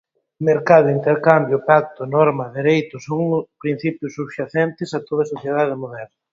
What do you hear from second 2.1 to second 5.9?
norma, dereito son principios subxacentes a toda sociedade